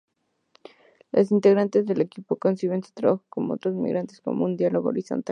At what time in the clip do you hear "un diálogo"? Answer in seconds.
4.45-4.89